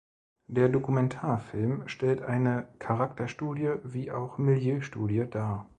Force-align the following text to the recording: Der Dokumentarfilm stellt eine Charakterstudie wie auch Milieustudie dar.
Der 0.47 0.67
Dokumentarfilm 0.67 1.87
stellt 1.87 2.23
eine 2.23 2.67
Charakterstudie 2.79 3.73
wie 3.83 4.09
auch 4.11 4.39
Milieustudie 4.39 5.27
dar. 5.29 5.69